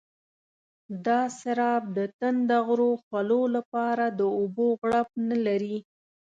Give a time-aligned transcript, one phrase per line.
[1.05, 5.77] دا سراب د تنده غرو خولو لپاره د اوبو غړپ نه لري.